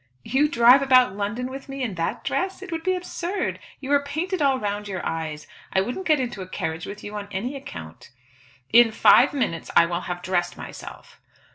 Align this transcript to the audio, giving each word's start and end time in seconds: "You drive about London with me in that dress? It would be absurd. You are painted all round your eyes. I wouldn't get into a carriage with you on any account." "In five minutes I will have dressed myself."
"You 0.23 0.47
drive 0.49 0.81
about 0.81 1.15
London 1.15 1.47
with 1.51 1.69
me 1.69 1.83
in 1.83 1.93
that 1.93 2.23
dress? 2.23 2.63
It 2.63 2.71
would 2.71 2.81
be 2.81 2.95
absurd. 2.95 3.59
You 3.79 3.91
are 3.91 4.01
painted 4.01 4.41
all 4.41 4.57
round 4.59 4.87
your 4.87 5.05
eyes. 5.05 5.45
I 5.71 5.81
wouldn't 5.81 6.07
get 6.07 6.19
into 6.19 6.41
a 6.41 6.47
carriage 6.47 6.87
with 6.87 7.03
you 7.03 7.13
on 7.15 7.27
any 7.31 7.55
account." 7.55 8.09
"In 8.73 8.91
five 8.91 9.31
minutes 9.31 9.69
I 9.75 9.85
will 9.85 10.01
have 10.01 10.23
dressed 10.23 10.57
myself." 10.57 11.21